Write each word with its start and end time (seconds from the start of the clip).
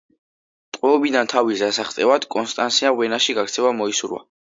ტყვეობიდან 0.77 1.29
თავის 1.35 1.63
დასაღწევად 1.65 2.27
კონსტანსიამ 2.39 3.01
ვენაში 3.05 3.41
გაქცევა 3.43 3.79
მოისურვა. 3.83 4.29